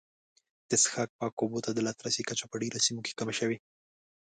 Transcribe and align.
د 0.69 0.71
څښاک 0.81 1.09
پاکو 1.19 1.41
اوبو 1.43 1.59
ته 1.65 1.69
د 1.73 1.79
لاسرسي 1.87 2.23
کچه 2.29 2.45
په 2.49 2.55
ډېرو 2.61 2.83
سیمو 2.85 3.01
کې 3.05 3.17
کمه 3.19 3.33
شوې. 3.39 3.57